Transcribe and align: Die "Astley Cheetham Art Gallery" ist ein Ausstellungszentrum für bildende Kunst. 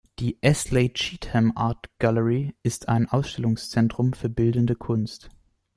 Die 0.17 0.39
"Astley 0.43 0.89
Cheetham 0.93 1.51
Art 1.55 1.85
Gallery" 1.99 2.55
ist 2.63 2.89
ein 2.89 3.07
Ausstellungszentrum 3.07 4.13
für 4.13 4.29
bildende 4.29 4.73
Kunst. 4.75 5.29